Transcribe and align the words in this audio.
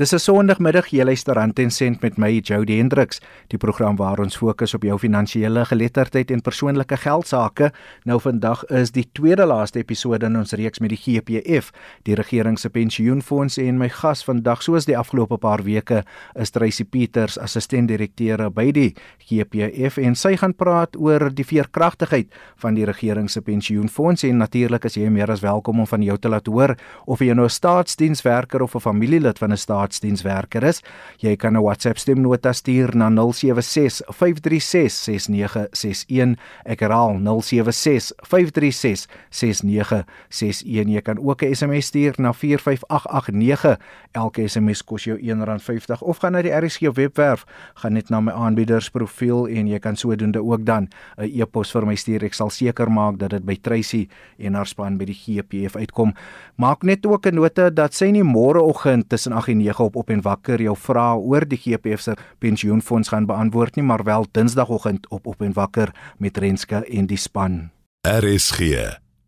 Dis 0.00 0.14
'n 0.14 0.18
Sondagmiddag 0.18 0.86
jy 0.88 1.04
luister 1.04 1.38
aan 1.38 1.52
Ten 1.52 1.70
Cent 1.70 2.00
met 2.00 2.16
my 2.16 2.40
Jody 2.40 2.78
Hendriks, 2.78 3.20
die 3.48 3.58
program 3.58 3.96
waar 3.96 4.20
ons 4.20 4.36
fokus 4.36 4.74
op 4.74 4.82
jou 4.82 4.98
finansiële 4.98 5.64
geletterdheid 5.64 6.30
en 6.30 6.40
persoonlike 6.40 6.96
geld 6.96 7.26
sake. 7.26 7.72
Nou 8.04 8.20
vandag 8.20 8.64
is 8.64 8.90
die 8.90 9.04
tweede 9.12 9.46
laaste 9.46 9.78
episode 9.78 10.26
in 10.26 10.36
ons 10.36 10.52
reeks 10.52 10.78
met 10.78 10.88
die 10.88 10.96
GPF, 10.96 11.70
die 12.02 12.14
regering 12.14 12.58
se 12.58 12.70
pensioenfonds 12.70 13.58
en 13.58 13.78
my 13.78 13.88
gas 13.88 14.24
vandag 14.24 14.62
soos 14.62 14.84
die 14.84 14.96
afgelope 14.96 15.36
paar 15.38 15.62
weke 15.62 16.04
is 16.34 16.50
Tracy 16.50 16.84
Peters, 16.84 17.38
assistent-direkteur 17.38 18.50
by 18.50 18.72
die 18.72 18.94
GPF 19.18 19.98
en 19.98 20.14
sy 20.14 20.36
gaan 20.36 20.54
praat 20.54 20.96
oor 20.96 21.30
die 21.30 21.44
veerkragtigheid 21.44 22.32
van 22.56 22.74
die 22.74 22.84
regering 22.86 23.28
se 23.30 23.42
pensioenfonds 23.42 24.24
en 24.24 24.38
natuurlik 24.38 24.84
is 24.84 24.94
jy 24.94 25.10
meer 25.10 25.30
as 25.30 25.40
welkom 25.40 25.80
om 25.80 25.86
van 25.86 26.02
jou 26.02 26.16
te 26.18 26.28
laat 26.28 26.46
hoor 26.46 26.76
of 27.06 27.18
jy 27.20 27.34
nou 27.34 27.44
'n 27.44 27.50
staatsdienswerker 27.50 28.62
of 28.62 28.74
'n 28.74 28.80
familielid 28.80 29.38
van 29.38 29.52
'n 29.52 29.56
staat 29.56 29.81
staatsdienswerker 29.82 30.64
is. 30.64 30.82
Jy 31.18 31.36
kan 31.36 31.56
'n 31.56 31.62
WhatsApp 31.62 31.98
stemnota 31.98 32.52
stuur 32.52 32.94
na 32.94 33.10
076 33.10 34.02
536 34.08 35.04
6961. 35.04 36.36
Ek 36.64 36.80
herhaal 36.80 37.18
076 37.18 38.12
536 38.22 39.06
6961. 39.30 40.88
Jy 40.88 41.00
kan 41.00 41.18
ook 41.18 41.42
'n 41.42 41.54
SMS 41.54 41.86
stuur 41.86 42.14
na 42.18 42.32
45889. 42.32 43.78
Elke 44.12 44.48
SMS 44.48 44.82
kos 44.84 45.04
jou 45.04 45.18
R1.50 45.18 46.02
of 46.02 46.18
gaan 46.18 46.32
na 46.32 46.42
die 46.42 46.52
RSG 46.52 46.92
webwerf, 46.94 47.44
gaan 47.74 47.92
net 47.92 48.10
na 48.10 48.20
my 48.20 48.32
aanbiedersprofiel 48.32 49.48
en 49.48 49.66
jy 49.66 49.78
kan 49.78 49.96
sodoende 49.96 50.42
ook 50.42 50.64
dan 50.64 50.88
'n 51.18 51.40
e-pos 51.40 51.70
vir 51.70 51.86
my 51.86 51.94
stuur. 51.94 52.24
Ek 52.24 52.34
sal 52.34 52.50
seker 52.50 52.90
maak 52.90 53.18
dat 53.18 53.30
dit 53.30 53.44
by 53.44 53.56
Tracy 53.56 54.08
en 54.38 54.54
haar 54.54 54.66
span 54.66 54.98
by 54.98 55.04
die 55.04 55.14
GPF 55.14 55.76
uitkom. 55.76 56.14
Maak 56.56 56.82
net 56.82 57.06
ook 57.06 57.26
'n 57.26 57.34
nota 57.34 57.70
dat 57.70 57.94
sy 57.94 58.10
nie 58.10 58.22
môreoggend 58.22 59.08
tussen 59.08 59.32
8 59.32 59.48
en 59.48 59.58
9 59.58 59.71
op 59.80 59.96
op 59.96 60.10
en 60.10 60.20
wakker 60.22 60.60
jou 60.60 60.76
vrae 60.76 61.16
oor 61.16 61.46
die 61.48 61.58
GPF 61.58 62.00
se 62.00 62.16
pensioenfonds 62.38 63.08
gaan 63.08 63.26
beantwoord 63.26 63.76
nie, 63.76 63.84
maar 63.84 64.04
wel 64.04 64.26
Dinsdagoggend 64.30 65.08
op 65.08 65.26
op 65.26 65.42
en 65.42 65.52
wakker 65.52 65.94
met 66.18 66.38
Renske 66.38 66.84
en 66.84 67.06
die 67.06 67.16
span. 67.16 67.70
RSG. 68.02 68.60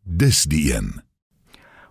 Dis 0.03 0.45
die 0.45 0.75
een. 0.75 1.05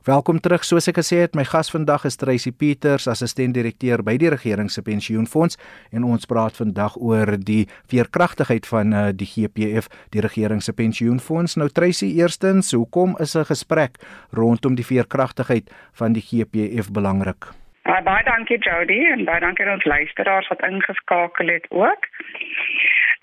Welkom 0.04 0.42
terug. 0.44 0.66
Soos 0.68 0.90
ek 0.92 0.98
gesê 1.00 1.22
het, 1.22 1.32
my 1.32 1.46
gas 1.48 1.70
vandag 1.72 2.04
is 2.10 2.18
Tracy 2.20 2.52
Peters, 2.52 3.06
assistent-direkteur 3.08 4.02
by 4.04 4.18
die 4.20 4.34
regering 4.34 4.68
se 4.68 4.84
pensioenfonds 4.84 5.56
en 5.96 6.04
ons 6.04 6.28
praat 6.28 6.60
vandag 6.60 6.98
oor 7.00 7.38
die 7.40 7.70
veerkragtigheid 7.88 8.68
van 8.68 8.92
uh, 8.92 9.06
die 9.16 9.30
GPF, 9.32 9.88
die 10.12 10.20
regering 10.28 10.60
se 10.60 10.76
pensioenfonds. 10.76 11.56
Nou 11.56 11.72
Tracy, 11.72 12.12
eerstens, 12.20 12.76
hoekom 12.76 13.16
is 13.24 13.38
'n 13.40 13.48
gesprek 13.48 13.96
rondom 14.36 14.76
die 14.76 14.84
veerkragtigheid 14.84 15.72
van 15.96 16.12
die 16.12 16.22
GPF 16.22 16.92
belangrik? 16.92 17.63
Uh, 17.84 18.00
baie 18.04 18.24
dankie 18.24 18.58
Jody 18.64 19.00
en 19.12 19.26
baie 19.28 19.40
dankie 19.44 19.66
aan 19.66 19.74
ons 19.74 19.84
luisteraars 19.84 20.48
wat 20.48 20.62
ingeskakel 20.64 21.48
het 21.48 21.66
ook. 21.70 22.08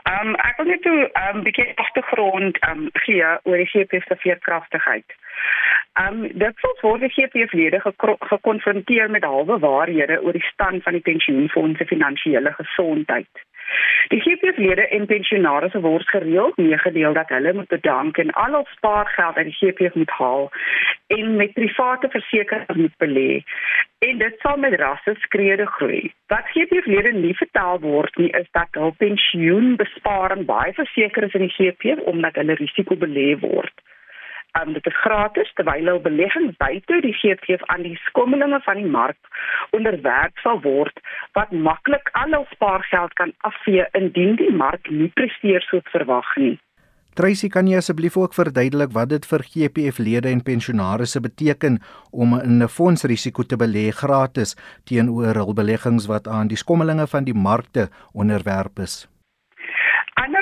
Ehm 0.03 0.29
um, 0.29 0.35
ek 0.35 0.57
wil 0.57 0.67
net 0.67 0.85
'n 0.85 1.09
um, 1.23 1.43
bietjie 1.43 1.73
agtergrond 1.75 2.59
ehm 2.59 2.79
um, 2.79 2.91
gee 2.93 3.25
oor 3.43 3.57
die 3.57 3.71
GPF 3.73 4.05
se 4.09 4.17
veerkragtigheid. 4.17 5.17
Ehm 5.93 6.25
um, 6.25 6.39
dit 6.45 6.55
sou 6.57 6.73
voor 6.81 6.99
die 6.99 7.09
GPF 7.09 7.53
lede 7.53 7.81
gekonfronteer 8.19 9.11
met 9.11 9.25
halwe 9.25 9.59
waarhede 9.59 10.23
oor 10.23 10.33
die 10.33 10.51
stand 10.53 10.83
van 10.83 10.93
die 10.93 11.07
pensioenfonds 11.09 11.79
se 11.79 11.87
finansiële 11.87 12.53
gesondheid. 12.53 13.45
Die 14.09 14.21
GPF-lede 14.21 14.89
en 14.89 15.07
pensionaars 15.07 15.75
word 15.85 16.09
gereeld 16.09 16.57
meegedeel 16.57 17.13
dat 17.13 17.29
hulle 17.29 17.53
moet 17.53 17.69
bedank 17.69 18.19
en 18.19 18.31
al 18.31 18.57
hul 18.59 18.67
spaargeld 18.71 19.37
uit 19.37 19.51
die 19.51 19.59
GPF 19.59 19.95
moet 19.95 20.11
haal 20.11 20.51
en 21.07 21.37
met 21.37 21.53
private 21.53 22.09
versekerings 22.09 22.77
moet 22.77 22.97
belê. 23.05 23.43
En 23.99 24.19
dit 24.19 24.35
sal 24.41 24.57
met 24.57 24.75
rasse 24.81 25.15
skrede 25.19 25.67
groei. 25.67 26.13
Wat 26.27 26.51
GPF-lede 26.55 27.13
nie 27.13 27.35
vertel 27.37 27.81
word 27.81 28.17
nie 28.17 28.31
is 28.41 28.49
dat 28.51 28.81
hul 28.81 28.95
pensioenbesparing 28.99 30.45
baie 30.47 30.73
verseker 30.73 31.29
is 31.29 31.39
in 31.39 31.47
die 31.49 31.55
GPF 31.59 32.03
omdat 32.15 32.35
hulle 32.41 32.59
risiko 32.63 32.97
belê 32.97 33.33
word 33.41 33.80
um, 34.59 34.73
dit 34.73 34.87
is 34.87 35.01
gratis 35.05 35.53
terwyl 35.59 35.87
hulle 35.91 36.05
beleggings 36.07 36.57
buite 36.63 37.01
die 37.05 37.15
GPF 37.21 37.63
aan 37.73 37.85
die 37.87 37.99
skommelinge 38.07 38.61
van 38.67 38.81
die 38.81 38.91
mark 38.97 39.19
onderwerp 39.77 40.39
sal 40.45 40.63
word 40.65 41.05
wat 41.39 41.53
maklik 41.53 42.11
al 42.23 42.35
hul 42.39 42.49
spaargeld 42.55 43.15
kan 43.21 43.35
afvee 43.51 43.87
indien 44.01 44.37
die 44.41 44.53
mark 44.65 44.91
nie 44.91 45.11
presteer 45.21 45.65
soos 45.69 45.87
verwag 45.95 46.35
nie. 46.37 46.57
Tracy, 47.19 47.49
kan 47.51 47.67
jy 47.67 47.81
asseblief 47.81 48.15
ook 48.17 48.37
verduidelik 48.37 48.93
wat 48.95 49.11
dit 49.11 49.25
vir 49.27 49.43
GPF-lede 49.53 50.31
en 50.31 50.45
pensionaars 50.47 51.17
beteken 51.21 51.81
om 52.13 52.39
in 52.39 52.63
'n 52.63 52.69
fondsrisiko 52.69 53.43
te 53.43 53.57
belê 53.57 53.91
gratis 53.91 54.57
teenoor 54.87 55.35
hul 55.35 55.55
beleggings 55.55 56.07
wat 56.07 56.29
aan 56.29 56.49
die 56.49 56.57
skommelinge 56.57 57.07
van 57.07 57.25
die 57.25 57.35
markte 57.35 57.89
onderwerp 58.15 58.79
is? 58.79 59.09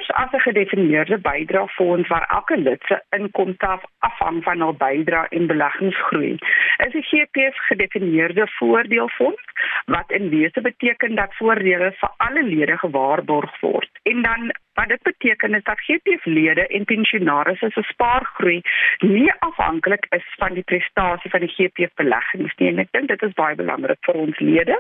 Anders 0.08 0.32
as 0.32 0.40
'n 0.40 0.50
gedefinieerde 0.50 1.18
bydraefonds 1.18 2.08
waar 2.08 2.26
elke 2.28 2.56
lid 2.56 2.82
se 2.86 3.02
inkomste 3.10 3.80
afhang 3.98 4.42
van 4.42 4.60
hul 4.60 4.76
bydrae 4.76 5.26
en 5.28 5.46
beleggingsgroei, 5.46 6.38
is 6.86 6.92
die 6.92 7.02
GPF 7.02 7.56
gedefinieerde 7.56 8.46
voordeelfonds 8.48 9.42
wat 9.84 10.10
in 10.10 10.28
wese 10.28 10.60
beteken 10.60 11.14
dat 11.14 11.34
voordele 11.34 11.92
vir 12.00 12.10
alle 12.16 12.42
lede 12.42 12.78
gewaarborg 12.78 13.60
word. 13.60 13.90
En 14.02 14.22
dan 14.22 14.52
wat 14.78 14.88
dit 14.88 15.02
beteken 15.02 15.54
is 15.54 15.62
dat 15.62 15.80
GPF-lede 15.80 16.66
en 16.66 16.84
pensionaars 16.84 17.58
se 17.58 17.82
spaargroei 17.82 18.60
nie 18.98 19.32
afhanklik 19.38 20.06
is 20.08 20.26
van 20.36 20.54
die 20.54 20.62
prestasie 20.62 21.30
van 21.30 21.40
die 21.40 21.54
GPF-beleggings 21.56 22.54
nie. 22.56 22.68
En 22.68 22.78
ek 22.78 22.92
dink 22.92 23.08
dit 23.08 23.22
is 23.22 23.34
baie 23.40 23.58
belangrik 23.58 23.98
vir 24.06 24.14
ons 24.14 24.38
lede 24.38 24.78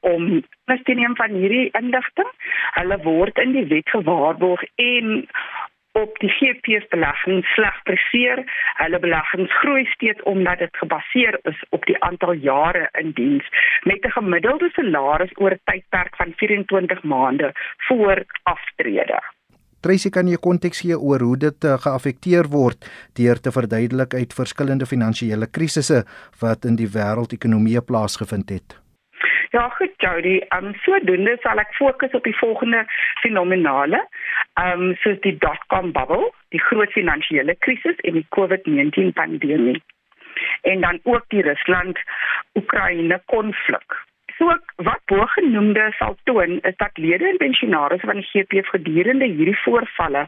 om 0.00 0.42
te 0.84 0.94
neem 0.94 1.16
van 1.16 1.34
hierdie 1.34 1.68
inligting. 1.80 2.30
Hulle 2.78 2.98
word 3.04 3.38
in 3.38 3.52
die 3.52 3.66
wet 3.66 3.90
gewaarborg 3.92 4.47
en 4.74 5.28
op 5.92 6.18
die 6.22 6.30
GPF 6.30 6.88
belegging 6.88 7.44
sleg 7.54 7.82
presteer. 7.82 8.42
Hulle 8.82 8.98
beleggings 8.98 9.54
groei 9.60 9.84
steeds 9.94 10.22
omdat 10.22 10.58
dit 10.58 10.76
gebaseer 10.82 11.38
is 11.42 11.64
op 11.68 11.86
die 11.86 11.96
aantal 12.02 12.32
jare 12.32 12.88
in 13.00 13.10
diens 13.20 13.46
met 13.82 14.04
'n 14.04 14.16
gemiddelde 14.18 14.70
salaris 14.72 15.32
oor 15.34 15.50
'n 15.50 15.60
tydperk 15.64 16.16
van 16.16 16.32
24 16.36 17.02
maande 17.02 17.52
voor 17.76 18.24
aftrede. 18.42 19.20
Tracy 19.80 20.10
kan 20.10 20.26
jy 20.26 20.36
konteks 20.36 20.80
gee 20.80 20.98
oor 20.98 21.20
hoe 21.20 21.36
dit 21.36 21.64
uh, 21.64 21.78
geaffekteer 21.78 22.48
word 22.50 22.90
deur 23.12 23.40
te 23.40 23.52
verduidelik 23.52 24.14
uit 24.14 24.34
verskillende 24.34 24.86
finansiële 24.86 25.46
krisisse 25.46 26.04
wat 26.40 26.64
in 26.64 26.76
die 26.76 26.90
wêreldekonomie 26.96 27.80
plaasgevind 27.80 28.50
het. 28.50 28.87
Ja, 29.50 29.68
goed 29.68 29.92
Jody. 29.96 30.36
Ehm 30.48 30.64
um, 30.64 30.74
sodoende 30.84 31.36
sal 31.42 31.60
ek 31.62 31.74
fokus 31.76 32.12
op 32.12 32.24
die 32.24 32.36
volgende 32.36 32.84
fenomenale. 33.22 34.00
Ehm 34.60 34.82
um, 34.88 34.96
soos 35.04 35.20
die 35.24 35.36
dot-com 35.44 35.92
bubble, 35.92 36.32
die 36.54 36.60
groot 36.60 36.92
finansiële 36.92 37.54
krisis 37.64 38.02
en 38.08 38.20
die 38.20 38.26
COVID-19 38.36 39.12
pandemie. 39.20 39.82
En 40.62 40.80
dan 40.80 41.00
ook 41.02 41.24
die 41.28 41.42
Rusland-Oekraïne 41.42 43.22
konflik. 43.26 43.96
So 44.38 44.46
wat 44.76 45.00
bogenoemde 45.10 45.92
sal 45.98 46.16
toon 46.24 46.60
is 46.60 46.76
dat 46.76 46.98
lede 46.98 47.28
en 47.28 47.36
pensionaars 47.36 48.00
van 48.00 48.20
die 48.20 48.28
GPF 48.30 48.68
gedurende 48.68 49.26
hierdie 49.26 49.58
voorvalle 49.64 50.26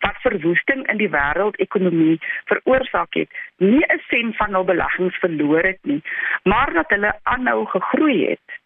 wat 0.00 0.20
verwoesting 0.24 0.82
in 0.92 1.00
die 1.00 1.08
wêreldekonomie 1.14 2.18
veroorsaak 2.52 3.16
het, 3.16 3.32
nie 3.56 3.84
'n 3.86 4.02
sent 4.08 4.36
van 4.36 4.54
hul 4.54 4.64
beleggings 4.64 5.16
verloor 5.24 5.62
het 5.62 5.80
nie, 5.82 6.02
maar 6.44 6.72
dat 6.72 6.88
hulle 6.88 7.14
aanhou 7.22 7.64
gegroei 7.66 8.26
het. 8.28 8.60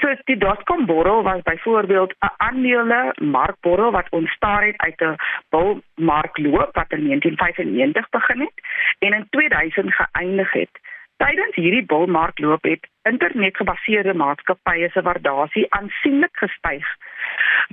So 0.00 0.14
die 0.24 0.36
dotcom 0.36 0.86
borrel 0.86 1.22
was 1.22 1.42
byvoorbeeld 1.42 2.12
'n 2.18 2.34
aandele 2.36 3.14
markborrel 3.20 3.90
wat 3.90 4.10
ontstaan 4.10 4.62
het 4.62 4.76
uit 4.76 5.00
'n 5.00 5.16
bullmarkloop 5.50 6.74
wat 6.74 6.92
in 6.92 7.06
1995 7.06 8.08
begin 8.08 8.40
het 8.40 8.56
en 8.98 9.12
in 9.12 9.26
2000 9.30 9.94
geëindig 9.94 10.52
het. 10.52 10.74
Tydens 11.18 11.56
hierdie 11.58 11.82
bullmarkloop 11.90 12.62
het 12.62 12.84
internetgebaseerde 13.10 14.14
maatskappye 14.14 14.90
se 14.94 15.02
waardasie 15.02 15.66
aansienlik 15.78 16.36
gestyg 16.42 16.86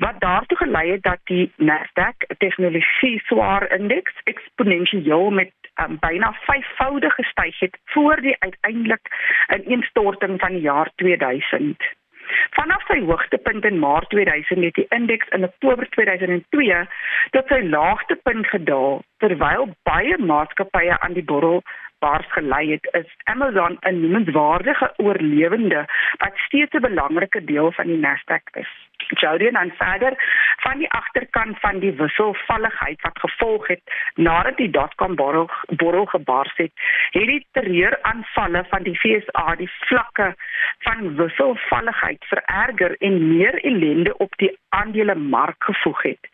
wat 0.03 0.18
daartoe 0.19 0.57
gelei 0.57 0.88
het 0.92 1.03
dat 1.03 1.21
die 1.31 1.51
Nasdaq 1.69 2.25
tegnologie 2.38 3.19
swaar 3.27 3.68
indeks 3.77 4.18
eksponensieel 4.31 5.30
met 5.30 5.53
um, 5.83 6.00
byna 6.00 6.31
vyfvoudig 6.47 7.13
gestyg 7.21 7.59
het 7.59 7.77
voor 7.94 8.21
die 8.25 8.36
uiteindelik 8.39 9.13
ineenstorting 9.59 10.39
van 10.39 10.57
die 10.57 10.65
jaar 10.65 10.91
2000. 10.95 11.88
Vanaf 12.57 12.83
sy 12.89 13.00
hoogtepunt 13.06 13.65
in 13.65 13.80
Maart 13.80 14.09
2000 14.09 14.63
het 14.63 14.74
die 14.81 14.89
indeks 14.89 15.27
in 15.38 15.44
Oktober 15.44 15.89
2002 15.89 16.81
tot 17.38 17.53
sy 17.53 17.62
laagtepunt 17.69 18.48
gedaal 18.48 19.01
terwyl 19.24 19.69
baie 19.83 20.18
maatskappye 20.18 21.00
aan 21.00 21.13
die 21.13 21.24
borrel 21.24 21.62
gevaars 22.05 22.31
gelei 22.31 22.71
het, 22.71 22.87
is 22.91 23.15
Amazon 23.23 23.77
'n 23.81 23.99
noemenswaardige 23.99 24.93
oorlewende 24.97 25.85
wat 26.17 26.31
steeds 26.35 26.73
'n 26.73 26.81
belangrike 26.81 27.43
deel 27.43 27.71
van 27.71 27.87
die 27.87 27.97
Nasdaq 27.97 28.45
is. 28.53 28.71
Jody 29.07 29.47
en 29.47 29.73
verder 29.77 30.13
van 30.57 30.77
die 30.77 30.91
agterkant 30.91 31.59
van 31.59 31.79
die 31.79 31.91
wisselvalligheid 31.91 33.01
wat 33.01 33.19
gevolg 33.19 33.67
het 33.67 33.81
nadat 34.15 34.57
die 34.57 34.69
dotcom 34.69 35.15
borrel 35.15 35.49
borrel 35.67 36.05
gebars 36.05 36.55
het, 36.55 36.71
het 37.09 37.25
die 37.25 37.47
terreuraanvalle 37.51 38.65
van 38.69 38.83
die 38.83 38.97
FSA 38.97 39.55
die 39.55 39.71
vlakke 39.71 40.35
van 40.79 41.15
wisselvalligheid 41.15 42.25
vererger 42.25 42.95
en 42.99 43.37
meer 43.37 43.63
ellende 43.63 44.17
op 44.17 44.33
die 44.37 44.57
aandelemark 44.69 45.63
gevoeg 45.63 46.01
het. 46.01 46.29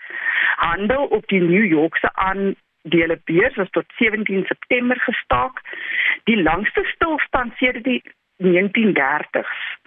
Handel 0.56 1.06
op 1.06 1.27
die 1.27 1.41
New 1.41 1.65
Yorkse 1.65 2.13
aan 2.13 2.56
dele 2.81 3.22
beurs 3.25 3.56
was 3.56 3.69
tot 3.69 3.86
17 3.98 4.45
September 4.45 5.00
gestaak, 5.00 5.62
die 6.24 6.42
langste 6.42 6.83
stilstand 6.83 7.54
sedert 7.57 7.83
die 7.83 8.04
1930s. 8.44 9.80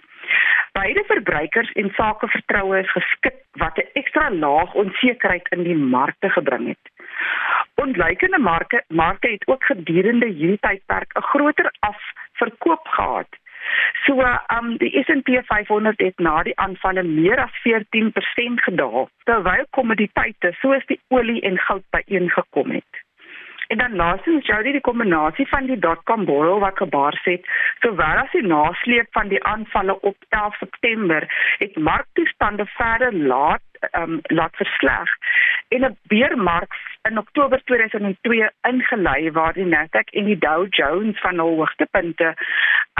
Beide 0.71 1.03
verbruikers 1.07 1.71
en 1.71 1.91
sakevertroue 1.95 2.79
is 2.79 2.91
geskik 2.91 3.35
wat 3.61 3.77
'n 3.77 3.89
ekstra 3.93 4.29
laag 4.31 4.73
onsekerheid 4.73 5.47
in 5.47 5.63
die 5.63 5.75
markte 5.75 6.29
gebring 6.29 6.67
het. 6.67 6.85
Onlykende 7.75 8.39
marke 8.39 8.83
markte 8.87 9.27
het 9.27 9.47
ook 9.47 9.63
gedurende 9.63 10.25
hierdie 10.25 10.59
tydperk 10.59 11.11
'n 11.13 11.21
groter 11.21 11.71
afverkoop 11.79 12.87
gehad. 12.87 13.29
So, 14.05 14.19
um 14.57 14.77
die 14.77 14.91
S&P 15.03 15.41
500 15.45 15.99
het 15.99 16.19
na 16.19 16.43
die 16.43 16.57
aanvalle 16.59 17.03
meer 17.03 17.41
as 17.43 17.55
14% 17.63 18.61
gedaal, 18.67 19.09
terwyl 19.29 19.65
kommoditeite 19.69 20.53
soos 20.61 20.85
die 20.91 20.99
olie 21.07 21.41
en 21.41 21.57
goud 21.67 21.83
byeengekom 21.95 22.71
het. 22.71 23.03
En 23.67 23.77
dan 23.77 23.95
laasens 23.95 24.45
jou 24.45 24.63
die 24.63 24.81
kombinasie 24.81 25.47
van 25.49 25.65
die 25.65 25.79
dotcom 25.79 26.25
borrel 26.25 26.59
wat 26.59 26.77
gebaar 26.77 27.17
het, 27.23 27.47
sowel 27.81 28.21
as 28.21 28.31
die 28.31 28.45
nasleep 28.45 29.07
van 29.17 29.31
die 29.33 29.43
aanvalle 29.43 29.99
op 30.01 30.17
11 30.29 30.57
September, 30.57 31.25
het 31.57 31.75
marktoestande 31.75 32.65
verder 32.77 33.13
laat 33.13 33.63
um, 33.91 34.19
laat 34.23 34.55
versleg 34.55 35.09
en 35.67 35.85
'n 35.85 35.97
beermark 36.07 36.73
in 37.09 37.17
Oktober 37.17 37.61
2002 37.63 38.49
ingelei 38.61 39.31
waar 39.31 39.53
die 39.53 39.65
Nasdaq 39.65 40.09
en 40.11 40.25
die 40.25 40.37
Dow 40.37 40.65
Jones 40.69 41.19
van 41.21 41.39
hul 41.39 41.55
hoogtepunte 41.59 42.33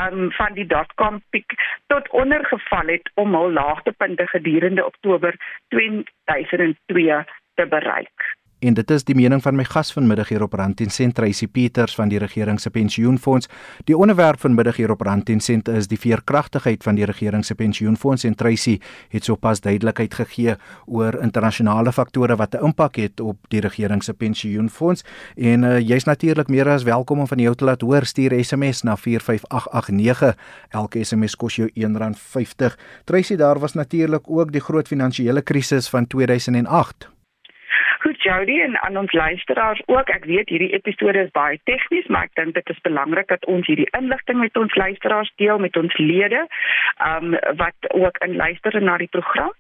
um, 0.02 0.32
van 0.38 0.54
die 0.54 0.66
dotcom 0.70 1.22
piek 1.34 1.58
tot 1.94 2.10
ondergeval 2.10 2.94
het 2.94 3.12
om 3.14 3.36
hul 3.36 3.52
laagtepunte 3.58 4.28
gedurende 4.28 4.86
Oktober 4.86 5.38
2002 5.74 7.24
te 7.56 7.68
bereik. 7.68 8.34
En 8.60 8.74
dit 8.74 8.92
is 8.92 9.04
die 9.04 9.16
mening 9.16 9.42
van 9.44 9.56
my 9.56 9.64
gas 9.68 9.92
vanmiddag 9.94 10.30
hier 10.32 10.44
op 10.44 10.54
Rand 10.54 10.80
en 10.82 10.90
Sent 10.90 11.16
Tracy 11.16 11.48
Peters 11.48 11.96
van 11.96 12.08
die 12.08 12.20
regering 12.20 12.60
se 12.60 12.70
pensioenfonds. 12.70 13.50
Die 13.84 13.98
onderwerp 13.98 14.40
vanmiddag 14.40 14.76
hier 14.80 14.92
op 14.92 15.02
Rand 15.02 15.30
en 15.30 15.40
Sent 15.40 15.68
is 15.68 15.90
die 15.92 16.00
veerkragtigheid 16.00 16.84
van 16.84 16.96
die 16.96 17.06
regering 17.06 17.46
se 17.46 17.56
pensioenfonds 17.56 18.24
en 18.24 18.36
Tracy 18.36 18.78
het 19.12 19.28
sopas 19.28 19.60
duidelikheid 19.62 20.14
gegee 20.14 20.56
oor 20.86 21.20
internasionale 21.22 21.92
faktore 21.92 22.36
wat 22.36 22.56
'n 22.56 22.64
impak 22.66 22.96
het 22.96 23.20
op 23.20 23.38
die 23.50 23.60
regering 23.60 24.04
se 24.04 24.14
pensioenfonds. 24.14 25.04
En 25.36 25.64
uh, 25.64 25.80
jy's 25.80 26.04
natuurlik 26.04 26.48
meer 26.48 26.70
as 26.70 26.84
welkom 26.84 27.20
om 27.20 27.28
van 27.28 27.38
jou 27.38 27.56
te 27.56 27.66
laat 27.66 27.82
hoor. 27.82 28.06
Stuur 28.06 28.44
SMS 28.44 28.82
na 28.82 28.96
45889. 28.96 30.38
Elke 30.70 31.04
SMS 31.04 31.36
kos 31.36 31.56
jou 31.56 31.70
R1.50. 31.70 32.76
Tracy, 33.04 33.36
daar 33.36 33.60
was 33.60 33.74
natuurlik 33.74 34.30
ook 34.30 34.52
die 34.52 34.62
groot 34.62 34.88
finansiële 34.88 35.42
krisis 35.42 35.90
van 35.90 36.08
2008. 36.08 37.15
Jody 38.26 38.62
en 38.62 38.80
aan 38.82 38.98
ons 38.98 39.12
luisteraars 39.12 39.82
ook. 39.86 40.10
Ek 40.10 40.26
weet 40.26 40.50
hierdie 40.50 40.72
episode 40.74 41.20
is 41.26 41.34
baie 41.36 41.60
tegnies, 41.70 42.08
maar 42.10 42.30
ek 42.30 42.38
dink 42.40 42.56
dit 42.58 42.72
is 42.74 42.82
belangrik 42.88 43.30
dat 43.30 43.46
ons 43.52 43.68
hierdie 43.70 43.90
inligting 43.98 44.40
met 44.42 44.58
ons 44.58 44.76
luisteraars 44.82 45.32
deel 45.42 45.62
met 45.62 45.78
ons 45.78 45.98
lede, 46.02 46.42
um, 47.10 47.38
wat 47.62 47.92
ook 47.92 48.18
in 48.26 48.36
luister 48.42 48.82
na 48.82 48.98
die 48.98 49.12
program. 49.18 49.54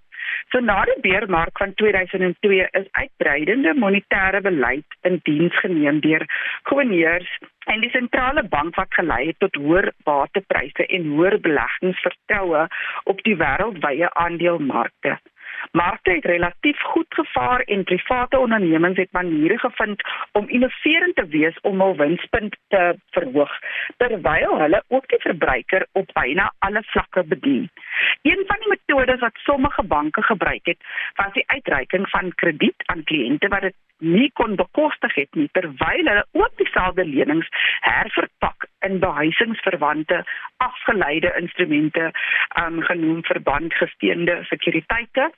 So 0.53 0.59
na 0.59 0.77
die 0.89 0.97
beermark 1.01 1.57
van 1.61 1.73
2002 1.73 2.65
is 2.79 2.87
uitbreidende 2.91 3.73
monetêre 3.77 4.41
beleid 4.41 4.97
in 5.09 5.19
diens 5.29 5.59
geneem 5.61 6.01
deur 6.05 6.25
goewerneurs 6.69 7.29
en 7.73 7.85
die 7.85 7.91
sentrale 7.93 8.43
bank 8.57 8.75
wat 8.81 8.97
gelei 8.97 9.21
het 9.27 9.39
tot 9.43 9.55
hoër 9.61 9.91
batepryse 10.09 10.85
en 10.97 11.07
hoër 11.13 11.39
beleggingsvertroue 11.47 12.65
op 13.13 13.23
die 13.29 13.37
wêreldwye 13.41 14.11
aandelemarkte. 14.25 15.17
Markte 15.71 16.11
het 16.11 16.25
relatief 16.25 16.81
goed 16.81 17.05
gevaar 17.09 17.59
en 17.59 17.83
private 17.83 18.39
ondernemings 18.39 18.97
het 18.97 19.11
maniere 19.11 19.57
gevind 19.59 20.01
om 20.31 20.49
innoverend 20.49 21.15
te 21.15 21.25
wees 21.27 21.59
om 21.61 21.81
hul 21.81 21.95
winspunt 21.95 22.57
te 22.67 22.95
verhoog 23.09 23.59
terwyl 23.97 24.57
hulle 24.59 24.83
ook 24.87 25.07
die 25.07 25.19
verbruiker 25.19 25.87
op 25.91 26.09
byna 26.13 26.51
alle 26.59 26.83
vlakke 26.83 27.23
bedien. 27.23 27.69
Een 28.21 28.43
van 28.47 28.59
die 28.59 28.69
metodes 28.69 29.19
wat 29.19 29.37
sommige 29.43 29.83
banke 29.83 30.21
gebruik 30.21 30.65
het, 30.65 30.77
was 31.15 31.33
die 31.33 31.47
uitreiking 31.47 32.09
van 32.09 32.35
krediet 32.35 32.83
aan 32.85 33.03
kliënte 33.03 33.47
wat 33.47 33.61
dit 33.61 33.75
nie 33.97 34.31
kon 34.33 34.55
bekostig 34.55 35.15
het 35.15 35.35
nie 35.35 35.49
terwyl 35.51 36.09
hulle 36.09 36.25
ook 36.31 36.57
dieselfde 36.57 37.05
lenings 37.05 37.47
herverpak 37.79 38.67
in 38.79 38.99
behuisingsverwante 38.99 40.23
afgeleide 40.57 41.33
instrumente 41.39 42.11
um, 42.59 42.81
genoem 42.81 43.23
verbandgesteende 43.23 44.39
sekuriteite 44.43 45.31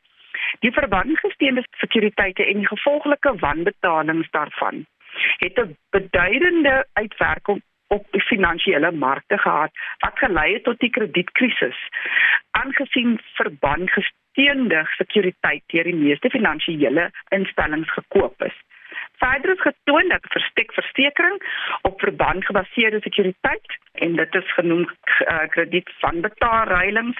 Die 0.59 0.71
verbandgesteende 0.71 1.63
sekuriteite 1.77 2.45
en 2.45 2.57
die 2.57 2.67
gevolglike 2.67 3.35
wanbetalings 3.39 4.29
daarvan 4.31 4.85
het 5.37 5.59
'n 5.59 5.77
beduidende 5.89 6.85
uitwerking 6.93 7.61
op 7.87 8.05
die 8.11 8.21
finansiële 8.21 8.91
markte 8.91 9.37
gehad 9.37 9.71
wat 9.97 10.17
gelei 10.17 10.53
het 10.53 10.63
tot 10.63 10.79
die 10.79 10.89
kredietkrisis. 10.89 11.77
Aangesien 12.51 13.19
verbandgesteende 13.33 14.85
sekuriteit 14.97 15.63
deur 15.65 15.83
die 15.83 15.95
meeste 15.95 16.29
finansiële 16.29 17.11
instellings 17.27 17.91
gekoop 17.91 18.43
is. 18.43 18.57
Verder 19.17 19.51
is 19.51 19.61
getoon 19.61 20.09
dat 20.09 20.25
verstekversekering 20.29 21.41
op 21.81 22.01
verband 22.01 22.45
gebaseerde 22.45 22.99
sekuriteit 23.01 23.77
en 23.93 24.15
dit 24.15 24.35
is 24.35 24.53
genoem 24.53 24.85
uh, 24.87 25.47
krediet 25.49 25.89
van 25.99 26.21
betaalreilings 26.21 27.19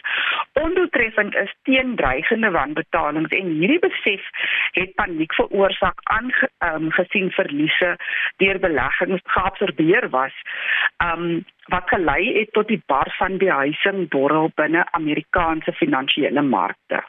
ondoeltreffend 0.54 1.36
is 1.36 1.54
teen 1.64 1.96
dreigende 1.96 2.52
wanbetalings 2.52 3.34
en 3.40 3.50
hierdie 3.60 3.80
besef 3.80 4.30
het 4.72 4.94
paniek 4.96 5.34
veroorsaak 5.34 6.00
aangesien 6.04 7.30
um, 7.32 7.36
verliese 7.40 7.96
deur 8.38 8.60
beleggings 8.60 9.22
geabsorbeer 9.24 10.10
was 10.10 10.34
um, 11.04 11.46
wat 11.68 11.90
gelei 11.90 12.40
het 12.40 12.54
tot 12.54 12.68
die 12.68 12.82
bar 12.86 13.14
van 13.18 13.38
behuising 13.38 14.08
borrel 14.10 14.52
binne 14.56 14.86
Amerikaanse 14.92 15.74
finansiële 15.74 16.42
markte. 16.42 17.04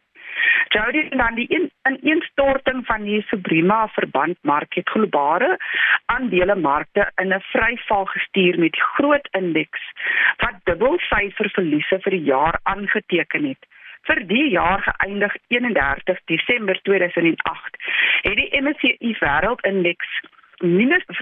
Jody 0.69 1.09
en 1.11 1.19
dan 1.19 1.35
die 1.35 1.47
in, 1.49 1.71
ineenstorting 1.89 2.87
van 2.87 3.03
die 3.03 3.23
Suprema 3.29 3.89
verbandmark 3.89 4.75
het 4.75 4.89
globale 4.89 5.57
aandelemarkte 6.07 7.11
in 7.23 7.35
'n 7.35 7.45
vryval 7.53 8.05
gestuur 8.05 8.59
met 8.59 8.77
groot 8.77 9.29
indeks 9.31 9.83
wat 10.37 10.61
dubbel 10.65 10.99
syfer 10.99 11.51
verliese 11.51 11.99
vir 12.01 12.11
die 12.11 12.27
jaar 12.33 12.61
aangeteken 12.63 13.45
het. 13.45 13.67
Vir 14.03 14.27
die 14.27 14.49
jaar 14.49 14.83
geëindig 14.83 15.37
31 15.47 16.21
Desember 16.25 16.81
2008 16.83 17.77
het 18.23 18.37
die 18.37 18.61
MSCI 18.63 19.17
wêreldindeks 19.21 20.21
minus 20.59 21.05
43.54% 21.07 21.13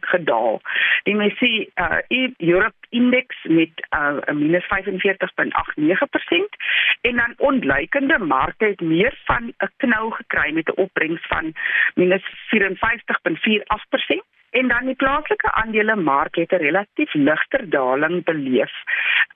gedaal. 0.00 0.60
Die 1.02 1.14
MSCI 1.14 1.70
uh, 1.74 1.98
Europe 2.36 2.74
Index 2.88 3.36
met 3.42 3.70
uh, 3.90 4.16
minus 4.32 4.64
45.89% 4.64 4.68
en 7.00 7.16
dan 7.16 7.34
ontleikende 7.36 8.18
markte 8.18 8.64
het 8.64 8.80
meer 8.80 9.20
van 9.24 9.52
'n 9.58 9.70
knou 9.76 10.12
gekry 10.12 10.52
met 10.52 10.68
'n 10.68 10.80
opbrengs 10.80 11.26
van 11.26 11.52
minus 11.94 12.22
54.48% 12.48 14.24
en 14.58 14.68
dan 14.68 14.86
die 14.86 14.94
plaaslike 14.94 15.52
aandelemark 15.52 16.34
het 16.36 16.52
'n 16.52 16.64
relatief 16.66 17.14
ligter 17.14 17.70
daling 17.70 18.24
beleef 18.24 18.74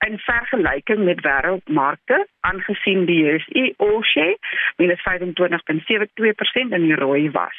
in 0.06 0.18
vergelyking 0.18 1.04
met 1.04 1.20
wêreldmarkte 1.20 2.26
aangesien 2.40 3.04
die 3.04 3.24
JSE 3.24 3.74
All 3.76 4.02
Share 4.02 4.38
minus 4.76 5.02
25.72% 5.08 6.72
in 6.78 6.86
die 6.86 6.94
rooi 6.94 7.30
was. 7.30 7.58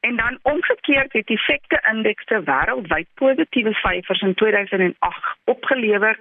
En 0.00 0.16
dan 0.16 0.38
omgekeerd 0.42 1.12
het 1.12 1.26
die 1.26 1.38
sekte 1.38 1.78
indekse 1.92 2.42
wêreldwyd 2.44 3.08
positiewe 3.14 3.72
syfers 3.72 4.20
in 4.20 4.34
2008 4.34 5.36
opgelewer 5.44 6.18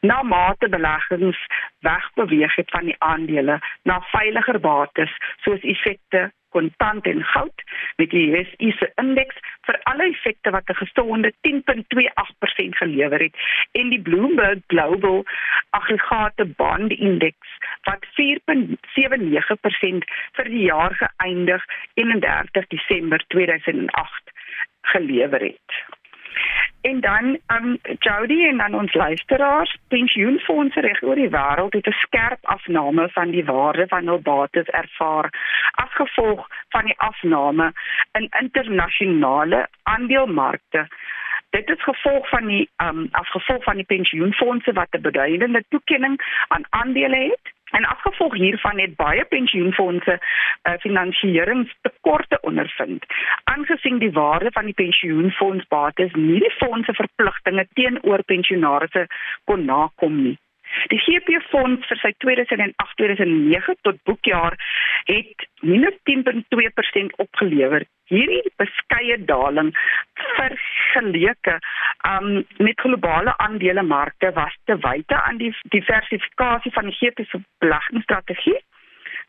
na 0.00 0.22
mate 0.22 0.68
beleggings 0.68 1.46
wegbeweeg 1.78 2.54
het 2.54 2.70
van 2.70 2.84
die 2.84 2.96
aandele 2.98 3.58
na 3.82 4.00
veiliger 4.00 4.60
bates 4.60 5.16
soos 5.36 5.60
effekte 5.60 6.32
kontant 6.50 7.06
en 7.06 7.24
goud 7.32 7.62
met 7.96 8.10
die 8.10 8.26
RSI 8.36 8.72
se 8.78 8.92
indeks 9.02 9.36
vir 9.68 9.78
alle 9.92 10.04
effekte 10.10 10.50
wat 10.50 10.68
'n 10.70 10.80
gesonde 10.82 11.32
10.28% 11.40 12.76
gelewer 12.82 13.20
het 13.20 13.36
en 13.72 13.88
die 13.88 14.02
Bloomberg 14.08 14.58
Global 14.66 15.24
aggregate 15.70 16.44
bond 16.44 16.92
indeks 16.92 17.48
wat 17.88 18.06
4.79% 18.18 20.04
vir 20.36 20.44
die 20.44 20.64
jaar 20.64 20.94
geëindig 21.02 21.64
31 21.94 22.66
Desember 22.66 23.24
2008 23.26 24.30
gelewer 24.82 25.40
het. 25.40 25.99
En 26.80 27.00
dan 27.00 27.38
um 27.46 27.78
Jody 27.98 28.46
en 28.46 28.56
dan 28.56 28.74
ons 28.74 28.94
luisteraars, 28.94 29.76
pensioenfonde 29.88 30.80
reg 30.80 31.02
oor 31.02 31.14
die 31.14 31.28
wêreld 31.28 31.72
het 31.72 31.86
'n 31.86 32.00
skerp 32.04 32.38
afname 32.42 33.08
van 33.08 33.30
die 33.30 33.44
waarde 33.44 33.86
van 33.88 34.06
hul 34.06 34.20
bates 34.20 34.66
ervaar 34.66 35.28
as 35.70 35.92
gevolg 35.92 36.46
van 36.68 36.84
die 36.84 36.98
afname 36.98 37.72
in 38.12 38.28
internasionale 38.40 39.68
aandelemarkte. 39.82 40.88
Dit 41.50 41.68
is 41.68 41.82
gevolg 41.82 42.28
van 42.28 42.46
die 42.46 42.70
um 42.76 43.08
as 43.10 43.30
gevolg 43.30 43.64
van 43.64 43.76
die 43.76 43.90
pensioenfonde 43.94 44.72
wat 44.72 44.88
'n 44.90 45.00
beduidende 45.00 45.64
toekenning 45.68 46.44
aan 46.48 46.64
aandele 46.68 47.16
het 47.16 47.54
En 47.70 47.84
afgevolg 47.84 48.34
hiervan 48.34 48.78
het 48.78 48.96
baie 48.96 49.24
pensioenfonde 49.24 50.18
uh, 50.18 50.72
finansieringstekorte 50.78 52.38
ondervind. 52.40 53.04
Aangesien 53.44 53.98
die 53.98 54.12
waarde 54.12 54.50
van 54.52 54.64
die 54.64 54.74
pensioenfondsbates 54.74 56.12
nie 56.12 56.40
die 56.40 56.54
fondse 56.58 56.94
verpligtinge 56.94 57.66
teenoor 57.72 58.22
pensionaarsse 58.22 59.06
kon 59.44 59.64
nakom 59.64 60.22
nie. 60.22 60.38
Die 60.92 60.98
GP 60.98 61.40
fonds 61.50 61.86
vir 61.90 61.98
sy 62.02 62.10
2008-2009 62.24 63.76
tot 63.86 63.98
boekjaar 64.08 64.56
het 65.10 65.46
minus 65.66 65.96
10.2% 66.10 67.16
opgelewer. 67.24 67.86
Hierdie 68.10 68.42
beskeie 68.58 69.18
daling 69.24 69.70
vergeleke 70.36 71.58
um, 72.08 72.42
met 72.58 72.80
globale 72.82 73.36
aandelemarkte 73.38 74.32
was 74.38 74.56
te 74.64 74.78
wyte 74.82 75.22
aan 75.22 75.38
die 75.42 75.52
diversifikasie 75.74 76.72
van 76.74 76.90
die 76.90 76.96
GP 76.98 77.26
se 77.30 77.42
beleggingsstrategie. 77.62 78.58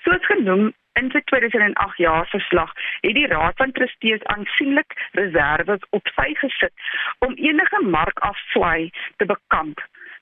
Soos 0.01 0.25
genoem 0.25 0.71
in 0.99 1.11
sy 1.13 1.21
2008 1.29 2.01
jaar 2.01 2.25
verslag 2.33 2.73
het 3.05 3.15
die 3.15 3.27
Raad 3.31 3.57
van 3.61 3.71
Trustees 3.77 4.23
aansienlik 4.33 4.97
reserves 5.19 5.85
op 5.97 6.09
sy 6.17 6.31
gesit 6.41 6.89
om 7.25 7.37
enige 7.37 7.83
markafswaai 7.85 8.89
te 9.21 9.29
bekamp. 9.29 9.79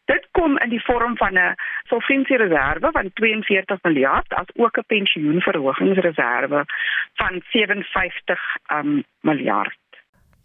Dit 0.10 0.28
kom 0.32 0.58
in 0.58 0.70
die 0.70 0.84
vorm 0.84 1.18
van 1.18 1.34
'n 1.38 1.56
solvensiereserve 1.88 2.90
van 2.92 3.12
42 3.14 3.78
miljard 3.82 4.34
as 4.34 4.50
ook 4.56 4.78
'n 4.78 4.88
pensioenverhogingsreserve 4.88 6.66
van 7.14 7.42
57 7.50 8.42
um, 8.72 9.04
miljard. 9.22 9.89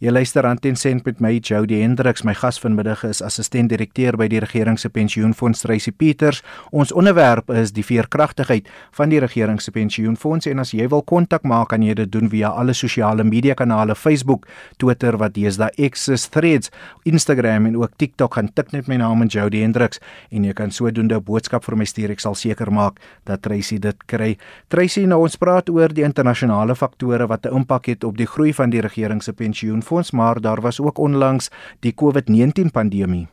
Jy 0.02 0.10
luister 0.10 0.42
aan 0.42 0.58
ten 0.58 0.74
sent 0.74 1.04
met 1.06 1.20
my 1.22 1.36
Jody 1.38 1.76
Hendriks. 1.78 2.24
My 2.26 2.32
gas 2.34 2.56
vanmiddag 2.58 3.04
is 3.06 3.20
assistent 3.22 3.70
direkteur 3.70 4.16
by 4.18 4.26
die 4.26 4.40
regering 4.42 4.74
se 4.74 4.88
pensioenfonds 4.90 5.60
Tracy 5.62 5.92
Peters. 5.94 6.40
Ons 6.74 6.90
onderwerp 6.90 7.52
is 7.54 7.70
die 7.76 7.84
veerkragtigheid 7.86 8.66
van 8.98 9.12
die 9.12 9.20
regering 9.22 9.60
se 9.62 9.70
pensioenfonds 9.70 10.50
en 10.50 10.58
as 10.58 10.72
jy 10.74 10.88
wil 10.90 11.04
kontak 11.06 11.46
maak, 11.46 11.68
kan 11.70 11.84
jy 11.86 11.94
dit 12.00 12.10
doen 12.10 12.26
via 12.32 12.50
alle 12.50 12.74
sosiale 12.74 13.22
media 13.22 13.54
kanale, 13.54 13.94
Facebook, 13.94 14.48
Twitter 14.82 15.14
wat 15.22 15.36
deesdae 15.38 15.70
X 15.86 16.08
is, 16.10 16.26
Threads, 16.26 16.74
Instagram 17.06 17.70
en 17.70 17.78
ook 17.78 17.94
TikTok. 17.94 18.34
Gaan 18.34 18.50
tik 18.50 18.74
net 18.74 18.90
my 18.90 18.98
naam 18.98 19.22
in 19.22 19.30
Jody 19.30 19.62
Hendriks 19.62 20.02
en 20.34 20.42
jy 20.42 20.58
kan 20.58 20.74
sodoende 20.74 21.20
'n 21.20 21.22
boodskap 21.22 21.62
vir 21.64 21.76
my 21.76 21.84
stuur. 21.84 22.10
Ek 22.10 22.20
sal 22.20 22.34
seker 22.34 22.72
maak 22.72 22.98
dat 23.26 23.42
Tracy 23.42 23.78
dit 23.78 23.96
kry. 24.06 24.36
Tracy, 24.68 25.06
nou 25.06 25.22
ons 25.22 25.36
praat 25.36 25.70
oor 25.70 25.88
die 25.88 26.02
internasionale 26.02 26.74
faktore 26.74 27.28
wat 27.28 27.46
'n 27.46 27.54
impak 27.54 27.86
het 27.86 28.04
op 28.04 28.16
die 28.16 28.26
groei 28.26 28.52
van 28.52 28.70
die 28.70 28.80
regering 28.80 29.22
se 29.22 29.32
pensioenfonds 29.32 29.83
fonds, 29.84 30.10
maar 30.10 30.40
daar 30.40 30.60
was 30.60 30.80
ook 30.80 30.98
onlangs 30.98 31.50
die 31.80 31.94
COVID-19 31.94 32.72
pandemie. 32.72 33.28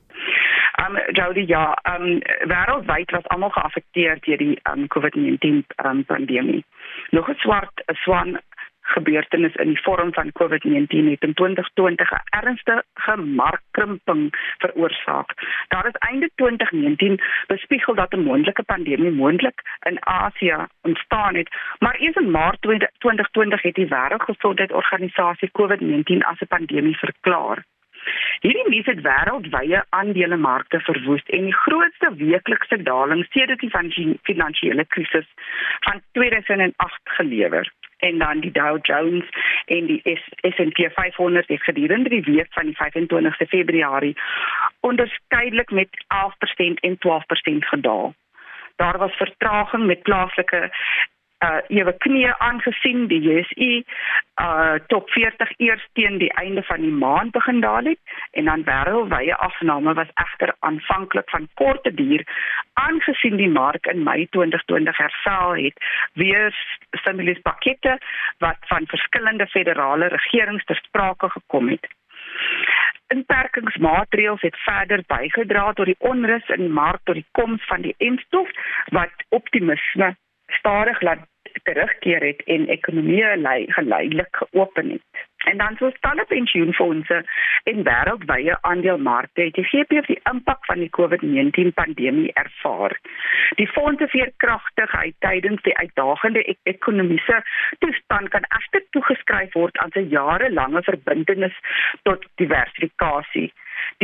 Um 0.81 0.97
Jody 1.11 1.43
ja, 1.47 1.77
um 1.95 2.21
wêreldwyd 2.47 3.11
was 3.11 3.27
almal 3.27 3.49
geaffekteer 3.49 4.17
deur 4.25 4.37
die 4.37 4.59
um 4.71 4.87
COVID-19 4.87 5.63
um, 5.85 6.05
pandemie. 6.05 6.65
Nog 7.09 7.29
'n 7.29 7.37
swart 7.37 7.83
'n 7.85 7.95
swan 7.95 8.39
gebeurtenis 8.91 9.55
in 9.55 9.67
die 9.73 9.81
vorm 9.81 10.13
van 10.13 10.31
COVID-19 10.39 11.09
het 11.13 11.23
in 11.27 11.33
2020 11.33 12.11
'n 12.11 12.23
ernstige 12.29 13.15
markkrimping 13.15 14.23
veroorsaak. 14.57 15.29
Daar 15.67 15.87
is 15.87 16.01
einde 16.09 16.29
2019 16.35 17.19
bespiegel 17.47 17.95
dat 17.95 18.13
'n 18.13 18.27
moontlike 18.29 18.63
pandemie 18.63 19.11
moontlik 19.11 19.61
in 19.89 20.05
Asië 20.05 20.57
ontstaan 20.81 21.35
het, 21.35 21.49
maar 21.79 21.95
eers 21.95 22.15
in 22.15 22.31
Maart 22.31 22.61
2020 22.61 23.61
het 23.61 23.75
die 23.75 23.87
Wêreldgesondheidsorganisasie 23.87 25.51
COVID-19 25.51 26.23
as 26.23 26.39
'n 26.39 26.47
pandemie 26.47 26.97
verklaar. 26.97 27.63
Hierdie 28.41 28.69
nuus 28.69 28.87
het 28.89 29.01
wêreldwye 29.05 29.83
aandelemarkte 29.89 30.79
verwoes 30.79 31.25
en 31.37 31.43
die 31.49 31.57
grootste 31.65 32.09
weeklikse 32.15 32.81
daling 32.87 33.25
sedert 33.29 33.59
die 33.59 34.17
finansiële 34.29 34.85
krisis 34.85 35.27
van 35.85 36.01
2008 36.11 37.15
gelewer 37.17 37.71
en 38.01 38.17
dan 38.17 38.39
die 38.39 38.51
Dow 38.51 38.77
Jones 38.81 39.29
en 39.65 39.85
die 39.85 40.01
S&P 40.41 40.89
500 40.93 41.47
het 41.47 41.63
gedurende 41.63 42.09
die 42.09 42.23
week 42.23 42.47
van 42.49 42.65
die 42.65 42.77
25ste 42.83 43.47
Februarie 43.47 44.15
onderskeidelik 44.79 45.71
met 45.71 45.89
11% 45.89 46.79
en 46.87 46.97
12% 46.97 47.67
gedaal. 47.73 48.13
Daar 48.75 48.97
was 48.97 49.15
vertraging 49.15 49.85
met 49.85 50.01
plaaslike 50.01 50.71
uh 51.45 51.61
ewe 51.67 51.93
knie 52.05 52.27
aangesien 52.33 53.07
die 53.11 53.21
JSE 53.25 53.69
uh 54.41 54.75
top 54.93 55.09
40 55.09 55.53
eers 55.57 55.85
teen 55.97 56.17
die 56.21 56.33
einde 56.43 56.63
van 56.63 56.81
die 56.85 56.93
maand 57.03 57.31
begin 57.37 57.61
daal 57.65 57.89
het 57.89 58.17
en 58.31 58.45
dan 58.45 58.65
wêreldwye 58.67 59.37
afname 59.47 59.93
was 59.93 60.11
egter 60.25 60.53
aanvanklik 60.59 61.29
van 61.29 61.47
korte 61.53 61.93
duur 61.93 62.25
aangesien 62.73 63.37
die 63.41 63.49
mark 63.49 63.89
in 63.93 64.03
Mei 64.03 64.27
2020 64.37 64.97
herstel 64.97 65.55
het 65.55 65.81
weer 66.13 66.53
stimuluspakkette 67.01 67.97
wat 68.37 68.69
van 68.73 68.87
verskillende 68.93 69.47
federale 69.47 70.07
regerings 70.07 70.65
ter 70.65 70.75
sprake 70.75 71.29
gekom 71.29 71.69
het. 71.69 71.87
Inperkingsmaatreëls 73.07 74.41
het 74.41 74.57
verder 74.65 75.03
bygedra 75.07 75.73
tot 75.73 75.85
die 75.85 75.99
onrus 75.99 76.47
in 76.55 76.67
die 76.67 76.75
mark 76.81 77.01
tot 77.03 77.17
die 77.19 77.27
koms 77.31 77.65
van 77.67 77.81
die 77.81 77.95
enstof 77.97 78.49
wat 78.97 79.25
optimisme 79.29 80.15
stadig 80.59 81.01
laat 81.01 81.27
terugkeer 81.63 82.21
het 82.23 82.43
en 82.43 82.67
ekonomie 82.67 83.23
geleidelik 83.67 84.35
geopen 84.35 84.89
het. 84.89 85.29
En 85.49 85.57
dan 85.57 85.75
so 85.77 85.89
stalle 85.89 86.25
pensioenfonde 86.27 87.25
en 87.63 87.83
wêreldwye 87.83 88.57
aandelemarkte 88.61 89.41
het 89.41 89.57
GP 89.71 89.91
op 89.91 90.07
die 90.07 90.19
impak 90.31 90.65
van 90.65 90.79
die 90.79 90.89
COVID-19 90.97 91.73
pandemie 91.73 92.33
ervaar. 92.33 92.99
Die 93.55 93.67
fondse 93.67 94.07
veerkragtigheid 94.07 95.15
tydens 95.19 95.61
die 95.61 95.77
uitdagende 95.77 96.43
ek 96.43 96.57
ekonomiese 96.63 97.41
toestand 97.79 98.29
kan 98.29 98.45
egter 98.59 98.85
toegeskryf 98.89 99.53
word 99.53 99.77
aan 99.77 99.93
'n 99.95 100.09
jarelange 100.09 100.83
verbintenis 100.83 101.57
tot 102.03 102.25
diversifikasie 102.35 103.51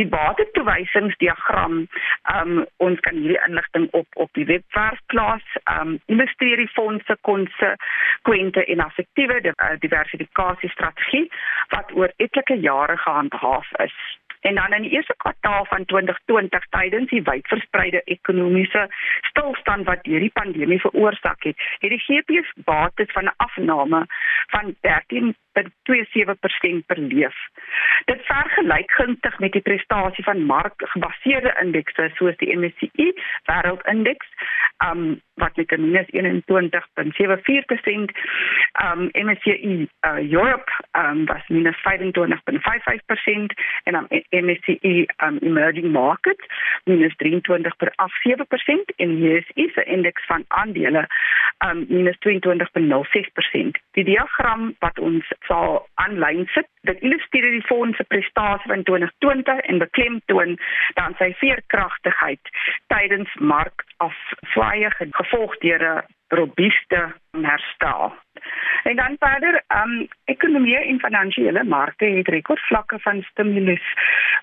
die 0.00 0.06
batetoewysingsdiagram 0.06 1.86
um 2.34 2.66
ons 2.76 3.00
kan 3.00 3.16
hierdie 3.16 3.40
inligting 3.46 3.88
op 3.90 4.06
op 4.14 4.30
die 4.32 4.46
webwerf 4.46 5.00
plaas. 5.06 5.56
Um 5.80 5.98
illustreer 6.06 6.56
die 6.56 6.72
fondse 6.74 7.16
konsekwente 7.20 8.64
en 8.64 8.84
effektiewe 8.84 9.40
uh, 9.48 9.74
diversifikasiestrategie 9.80 11.26
wat 11.74 11.92
oor 11.94 12.12
etlike 12.16 12.60
jare 12.60 12.96
gehandhaaf 12.96 13.72
is. 13.84 13.98
En 14.40 14.54
dan 14.54 14.72
in 14.72 14.82
die 14.82 14.90
eerste 14.90 15.14
kwartaal 15.16 15.64
van 15.64 15.84
2020 15.84 16.66
tydens 16.70 17.10
die 17.10 17.22
wydverspreide 17.22 18.02
ekonomiese 18.04 18.86
stilstand 19.20 19.86
wat 19.86 20.04
deur 20.04 20.20
die 20.20 20.32
pandemie 20.32 20.80
veroorsaak 20.80 21.42
het, 21.42 21.56
het 21.78 21.90
die 21.90 22.02
GP 22.06 22.44
bates 22.64 23.12
van 23.12 23.24
'n 23.24 23.34
afname 23.36 24.06
van 24.46 24.76
13.27% 25.58 26.86
per 26.86 26.98
leef. 26.98 27.36
Dit 28.04 28.26
vergelyk 28.26 28.90
gunstig 28.90 29.38
met 29.38 29.52
die 29.52 29.62
prestasie 29.62 30.24
van 30.24 30.46
markgebaseerde 30.46 31.54
indekse 31.62 32.10
soos 32.14 32.36
die 32.42 32.56
MSCI 32.56 33.12
wêreldindeks, 33.50 34.28
um 34.90 35.20
wat 35.38 35.56
met 35.56 35.72
'n 35.72 35.80
minus 35.80 36.06
21.74%, 36.10 38.10
um 38.84 39.08
MSCI 39.12 39.88
uh, 40.06 40.32
Europe 40.32 40.70
um 40.92 41.26
was 41.26 41.48
minus 41.48 41.76
25.55% 41.76 41.82
en 43.84 43.92
dan 43.92 44.06
MSCI 44.30 45.06
um, 45.24 45.38
Emerging 45.40 45.92
Markets 45.92 46.46
minus 46.84 47.14
23.87% 47.16 48.84
en 48.96 49.22
JSE 49.22 49.70
se 49.74 49.84
indeks 49.84 50.26
van 50.26 50.44
aandele 50.48 51.08
um, 51.66 51.84
minus 51.88 52.16
22.06%. 52.16 52.20
Die 53.90 54.04
diagram 54.04 54.74
wat 54.78 54.98
ons 54.98 55.32
sal 55.48 55.86
aanlyn 56.04 56.46
sit, 56.54 56.68
dit 56.88 57.02
illustreer 57.04 57.50
die 57.56 57.66
fondse 57.66 58.04
prestasie 58.12 58.70
van 58.72 58.84
2020 58.90 59.64
en 59.72 59.82
beklemtoon 59.82 60.54
dan 61.00 61.16
sy 61.18 61.32
veerkragtigheid 61.40 62.52
tydens 62.92 63.34
markafswaaye 63.52 64.92
gevolg 65.00 65.58
deur 65.64 65.84
'n 65.88 66.06
robuuste 66.28 67.02
herstel. 67.42 68.12
En 68.82 68.96
dan 68.96 69.16
verder, 69.18 69.62
um 69.82 70.08
ekonomie 70.24 70.76
en 70.76 71.00
finansiële 71.00 71.64
markte 71.64 72.04
het 72.04 72.28
rekordvlakke 72.28 72.98
van 72.98 73.22
stimulus 73.22 73.82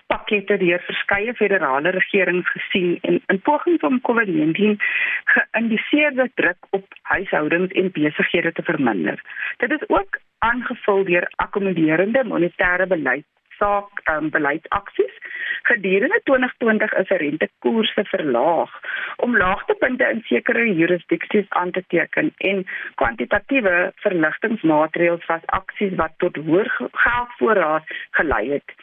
pakkette 0.06 0.56
deur 0.56 0.82
verskeie 0.86 1.34
federale 1.34 1.90
regerings 1.90 2.50
gesien 2.50 2.98
en 3.00 3.22
in 3.26 3.40
pogings 3.40 3.82
om 3.82 4.00
COVID-19 4.00 4.76
geïndiseerde 5.24 6.30
druk 6.34 6.66
op 6.70 6.86
huishoudings 7.02 7.72
en 7.72 7.90
besighede 7.90 8.52
te 8.52 8.62
verminder. 8.62 9.22
Dit 9.56 9.70
is 9.70 9.88
ook 9.88 10.20
aangevul 10.38 11.04
deur 11.04 11.28
akkommoderende 11.36 12.24
monetêre 12.24 12.86
beleid 12.86 13.24
saak 13.58 14.02
um, 14.12 14.30
beleidsaksies. 14.30 15.14
Gedurende 15.62 16.20
2020 16.24 16.92
is 17.00 17.08
rentekoerse 17.22 18.04
verlaag 18.04 18.72
om 19.16 19.36
laagtepunte 19.36 20.08
in 20.14 20.22
sekere 20.28 20.66
jurisdiksies 20.74 21.48
aan 21.48 21.70
te 21.70 21.82
teken 21.88 22.32
en 22.50 22.64
kwantitatiewe 22.94 23.92
verligtingmaatreëls 24.04 25.26
was 25.26 25.46
aksies 25.60 25.96
wat 26.00 26.14
tot 26.22 26.36
hoër 26.36 26.70
geldvoorraad 26.92 27.96
gelei 28.20 28.44
het. 28.52 28.76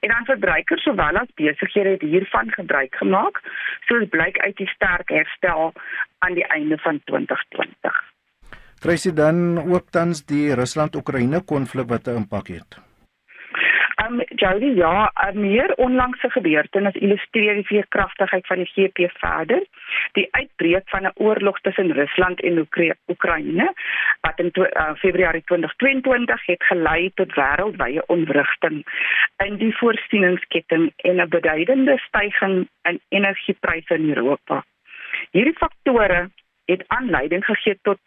En 0.00 0.10
dan 0.10 0.24
verbruikers 0.24 0.82
sowel 0.82 1.16
as 1.16 1.30
besighede 1.34 1.96
het 1.96 2.02
hiervan 2.02 2.50
gebruik 2.52 2.96
gemaak, 2.96 3.40
soos 3.88 4.08
blyk 4.08 4.38
uit 4.38 4.56
die 4.56 4.68
sterk 4.68 5.08
herstel 5.08 5.72
aan 6.18 6.34
die 6.34 6.46
einde 6.46 6.78
van 6.78 7.00
2020. 7.04 8.13
Tracy 8.84 9.14
dan 9.16 9.36
ook 9.72 9.86
tans 9.90 10.18
die 10.28 10.54
Rusland-Oekraïne 10.54 11.38
konflik 11.52 11.86
wat 11.88 12.06
'n 12.06 12.16
impak 12.20 12.48
het. 12.48 12.70
Um 14.04 14.20
Jody, 14.40 14.70
ja, 14.76 15.12
'n 15.32 15.40
meer 15.40 15.74
onlangse 15.74 16.30
gebeurtenis 16.30 16.94
illustreer 16.94 17.54
die 17.54 17.66
veerkragtigheid 17.66 18.46
van 18.46 18.56
die 18.56 18.70
GP 18.74 18.98
verder. 19.20 19.62
Die 20.12 20.28
uitbreek 20.30 20.88
van 20.88 21.06
'n 21.06 21.12
oorlog 21.14 21.60
tussen 21.60 21.92
Rusland 21.92 22.40
en 22.40 22.68
Oekraïne 23.06 23.72
wat 24.20 24.38
in 24.38 24.50
uh, 24.52 24.94
Februarie 24.94 25.42
2022 25.44 26.46
het 26.46 26.62
gelei 26.62 27.10
tot 27.14 27.34
wêreldwye 27.34 28.06
ontwrigting 28.06 28.84
in 29.44 29.56
die 29.56 29.76
voorsieningsketting 29.76 30.92
en 30.96 31.16
'n 31.20 31.28
beduidende 31.28 31.98
stygings 31.98 32.68
in 32.82 33.00
energiepryse 33.08 33.94
in 33.94 34.08
Europa. 34.08 34.64
Hierdie 35.30 35.56
faktore 35.56 36.30
het 36.64 36.84
aanleiding 36.86 37.44
gegee 37.44 37.78
tot 37.82 37.98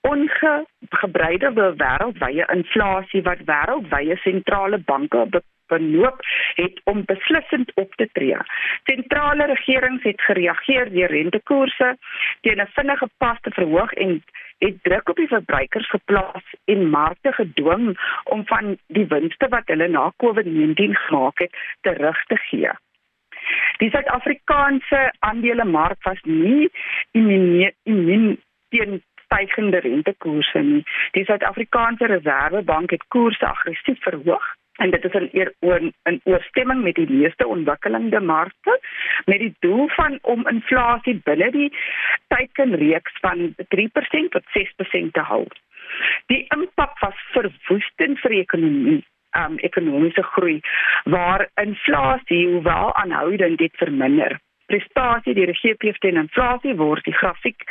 ongebreide 0.00 1.52
wêreldwye 1.54 2.46
inflasie 2.56 3.22
wat 3.22 3.46
wêreldwye 3.52 4.16
sentrale 4.16 4.78
banke 4.78 5.42
benoop 5.70 6.18
het 6.54 6.80
om 6.84 7.04
beslissend 7.04 7.72
op 7.74 7.94
te 7.94 8.08
tree. 8.12 8.36
Sentrale 8.84 9.46
regerings 9.46 10.02
het 10.02 10.20
gereageer 10.20 10.90
deur 10.94 11.12
rentekoerse 11.16 11.96
teen 12.40 12.60
'n 12.64 12.72
vinnige 12.78 13.08
pas 13.22 13.38
te 13.40 13.50
verhoog 13.50 13.92
en 13.92 14.22
het 14.58 14.82
druk 14.82 15.08
op 15.08 15.16
die 15.16 15.32
verbruikers 15.36 15.90
geplaas 15.90 16.46
en 16.64 16.90
markte 16.90 17.32
gedwing 17.32 17.86
om 18.24 18.46
van 18.46 18.78
die 18.86 19.06
winste 19.06 19.48
wat 19.48 19.66
hulle 19.72 19.88
na 19.88 20.12
COVID-19 20.24 20.96
gemaak 21.06 21.38
het 21.38 21.56
terug 21.80 22.24
te 22.24 22.36
gee. 22.36 22.70
Die 23.80 23.90
Suid-Afrikaanse 23.90 25.10
aandelemark 25.24 26.04
was 26.04 26.20
nie 26.24 26.68
immuun 27.16 28.38
teen 28.68 29.02
stygende 29.24 29.80
rentekoerse 29.80 30.62
nie. 30.62 30.82
Die 31.16 31.24
Suid-Afrikaanse 31.24 32.10
Reserwebank 32.12 32.90
het 32.90 33.06
koerse 33.08 33.46
aggressief 33.46 34.02
verhoog 34.04 34.48
en 34.80 34.90
dit 34.90 35.04
is 35.04 35.16
in 35.18 35.28
eer 35.32 35.52
oor 35.60 35.80
in 35.80 36.20
ooreenstemming 36.24 36.82
met 36.82 36.96
die 37.00 37.08
meeste 37.08 37.46
ontwikkelende 37.46 38.20
markte 38.20 38.76
met 39.24 39.40
die 39.44 39.54
doel 39.64 39.88
van 39.96 40.18
om 40.22 40.46
inflasie 40.48 41.16
binne 41.24 41.50
die 41.56 41.68
teikenreeks 42.34 43.18
van 43.24 43.54
3% 43.76 44.32
tot 44.36 44.44
6% 44.56 45.12
te 45.16 45.24
hou. 45.32 45.44
Die 46.32 46.44
impak 46.56 47.00
was 47.04 47.24
verwoestend 47.32 48.20
vir 48.24 48.36
die 48.36 48.44
ekonomie 48.44 49.00
um, 49.38 49.58
ekonomiese 49.58 50.22
groei 50.22 50.60
waar 51.04 51.48
inflasie 51.62 52.46
hoewel 52.48 52.94
aanhoudend 52.94 53.58
dit 53.58 53.76
verminder. 53.76 54.38
Prestasie 54.66 55.34
die 55.34 55.48
regeerpleeg 55.50 55.98
teen 55.98 56.20
inflasie 56.20 56.76
word 56.78 57.04
die 57.04 57.16
grafiek 57.22 57.64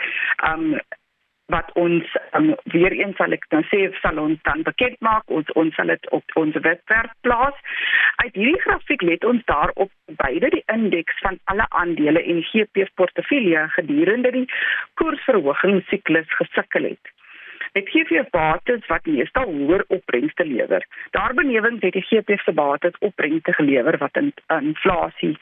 um 0.54 0.74
wat 1.50 1.72
ons 1.74 2.06
um, 2.38 2.51
weer 2.63 2.94
eens 2.94 3.18
sal 3.18 3.34
ek 3.34 3.46
dan 3.54 3.63
sê 3.72 3.80
sal 4.01 4.20
ons 4.22 4.42
dan 4.46 4.62
bekend 4.68 5.00
maak 5.06 5.25
ons 5.34 5.50
ons 5.62 5.74
sal 5.80 5.89
dit 5.89 6.10
op 6.16 6.36
ons 6.42 6.60
webwerf 6.68 7.13
plaas. 7.25 7.58
Uit 8.22 8.36
hierdie 8.38 8.62
grafiek 8.66 9.06
let 9.10 9.25
ons 9.25 9.46
daarop 9.50 9.92
beide 10.22 10.51
die 10.54 10.63
indeks 10.74 11.24
van 11.25 11.39
alle 11.51 11.66
aandele 11.82 12.22
en 12.34 12.44
GP 12.51 12.86
portefeulje 13.01 13.66
gedurende 13.78 14.34
die 14.38 14.46
koersverhoging 15.01 15.82
siklus 15.89 16.38
gesukkel 16.42 16.92
het. 16.94 17.13
Dit 17.78 17.90
gee 17.90 18.06
vir 18.10 18.28
bates 18.32 18.86
wat 18.88 19.06
meestal 19.06 19.46
hoër 19.46 19.84
opbrengste 19.88 20.46
lewer. 20.46 20.86
Daarbenewens 21.12 21.82
het 21.86 21.94
die 21.94 22.06
GP 22.10 22.40
se 22.44 22.52
bates 22.52 22.98
opbrengste 23.00 23.54
gelewer 23.54 23.98
wat 23.98 24.18
in 24.18 24.34
inflasie 24.48 25.38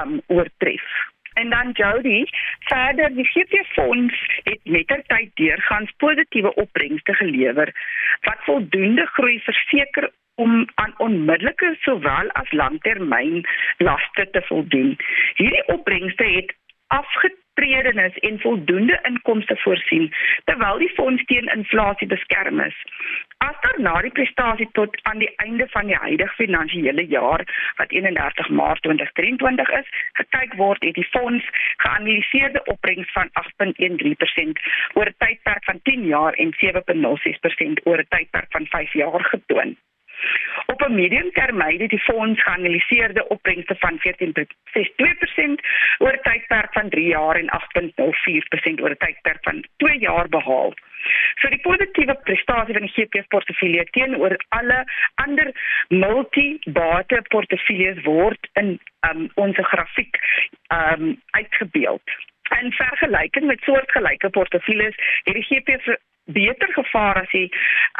um 0.00 0.20
oortref. 0.26 0.86
En 1.38 1.50
dan 1.50 1.70
Jody, 1.72 2.26
verder 2.58 3.14
die 3.14 3.24
GP 3.24 3.64
fonds 3.66 4.14
het 4.42 4.60
mettertyd 4.62 5.30
deurgangs 5.34 5.92
positiewe 5.96 6.54
opbrengste 6.54 7.14
gelewer 7.14 7.72
wat 8.20 8.44
voldoende 8.46 9.06
groei 9.06 9.40
verseker 9.40 10.10
om 10.34 10.68
aan 10.74 10.94
onmiddellike 10.96 11.76
sowel 11.80 12.30
as 12.40 12.50
langtermyn 12.52 13.46
laste 13.78 14.30
te 14.30 14.42
voldoen. 14.50 14.96
Hierdie 15.34 15.66
opbrengste 15.66 16.24
het 16.24 16.54
afgetredenis 17.58 18.18
en 18.18 18.40
voldoende 18.40 18.98
inkomste 19.02 19.56
voorsien 19.56 20.14
terwyl 20.44 20.78
die 20.78 20.92
fonds 20.94 21.24
teen 21.24 21.50
inflasie 21.54 22.06
beskerm 22.06 22.60
is. 22.60 22.76
As 23.38 23.56
daar 23.60 23.80
na 23.80 24.00
die 24.00 24.10
prestasie 24.10 24.68
tot 24.72 24.96
aan 25.02 25.18
die 25.18 25.32
einde 25.36 25.66
van 25.68 25.86
die 25.86 25.96
huidige 25.96 26.34
finansiële 26.34 27.06
jaar 27.06 27.44
wat 27.76 27.90
31 27.90 28.48
Maart 28.48 28.82
2023 28.82 29.70
is, 29.80 29.88
gekyk 30.12 30.54
word, 30.54 30.84
het 30.84 30.94
die 30.94 31.08
fonds 31.10 31.44
geanaliseerde 31.76 32.62
opbrengs 32.64 33.12
van 33.12 33.30
8.13% 33.42 34.62
oor 34.94 35.06
'n 35.06 35.18
tydperk 35.18 35.64
van 35.64 35.80
10 35.82 36.06
jaar 36.06 36.32
en 36.32 36.54
7.06% 36.56 37.86
oor 37.86 37.98
'n 37.98 38.08
tydperk 38.08 38.50
van 38.50 38.66
5 38.66 38.92
jaar 38.92 39.24
getoon. 39.24 39.76
Op 40.66 40.82
'n 40.82 40.94
mediumtermyn 40.94 41.80
het 41.80 41.90
die 41.90 41.98
fonds 41.98 42.42
geanaliseerde 42.42 43.28
opbrengste 43.28 43.76
van 43.78 43.98
14.62% 43.98 45.60
oor 45.98 46.12
'n 46.12 46.22
tydperk 46.22 46.72
van 46.72 46.88
3 46.88 47.06
jaar 47.06 47.36
en 47.36 47.50
8.04% 47.50 48.80
oor 48.80 48.90
'n 48.90 49.04
tydperk 49.06 49.42
van 49.42 49.64
2 49.76 49.98
jaar 49.98 50.28
behaal. 50.28 50.74
So 51.40 51.48
die 51.48 51.60
positiewe 51.60 52.14
prestasie 52.14 52.74
van 52.74 52.86
die 52.86 52.94
GP 52.94 53.22
portefeulje 53.28 53.84
teenoor 53.90 54.36
alle 54.48 54.84
ander 55.14 55.52
multi-bate 55.88 57.22
portefeuilles 57.28 58.02
word 58.04 58.48
in 58.52 58.80
um, 59.10 59.30
ons 59.34 59.56
grafiek 59.56 60.18
um, 60.68 61.20
uitgebeeld. 61.30 62.16
In 62.60 62.72
vergelyking 62.72 63.46
met 63.46 63.60
soortgelyke 63.60 64.30
portefeuilles 64.30 64.94
het 65.24 65.34
die 65.34 65.44
GP 65.44 65.98
beter 66.32 66.68
gevaar 66.72 67.20
as 67.22 67.30
die 67.30 67.48